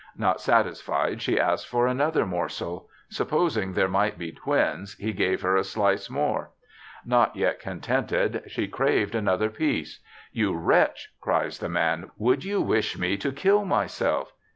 Not 0.17 0.41
satis 0.41 0.81
fied, 0.81 1.21
she 1.21 1.39
asked 1.39 1.67
for 1.67 1.85
another 1.85 2.25
morsel. 2.25 2.89
Supposing 3.09 3.73
there 3.73 3.87
might 3.87 4.17
be 4.17 4.31
twins, 4.31 4.95
he 4.95 5.13
gave 5.13 5.43
her 5.43 5.55
a 5.55 5.63
slice 5.63 6.09
more. 6.09 6.49
Not 7.05 7.35
yet 7.35 7.59
contented, 7.59 8.41
she 8.47 8.67
craved 8.67 9.13
another 9.13 9.51
piece. 9.51 9.99
"You 10.31 10.55
wretch," 10.55 11.09
cries 11.21 11.59
the 11.59 11.69
man, 11.69 12.09
"would 12.17 12.43
you 12.43 12.63
wish 12.63 12.97
me 12.97 13.15
to 13.17 13.31
kill 13.31 13.63
myself? 13.63 14.33